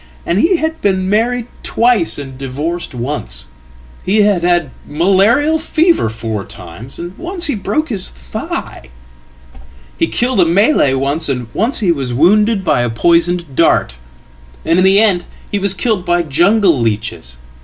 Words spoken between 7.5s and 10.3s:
broke his thigh. He